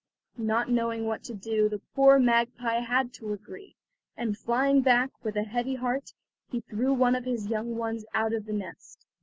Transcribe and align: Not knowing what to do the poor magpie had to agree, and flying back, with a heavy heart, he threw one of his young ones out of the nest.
Not 0.39 0.67
knowing 0.67 1.05
what 1.05 1.23
to 1.25 1.35
do 1.35 1.69
the 1.69 1.77
poor 1.93 2.17
magpie 2.17 2.79
had 2.79 3.13
to 3.13 3.33
agree, 3.33 3.75
and 4.17 4.35
flying 4.35 4.81
back, 4.81 5.11
with 5.23 5.35
a 5.37 5.43
heavy 5.43 5.75
heart, 5.75 6.13
he 6.49 6.61
threw 6.61 6.91
one 6.91 7.13
of 7.13 7.25
his 7.25 7.45
young 7.49 7.75
ones 7.77 8.03
out 8.15 8.33
of 8.33 8.47
the 8.47 8.53
nest. 8.53 9.05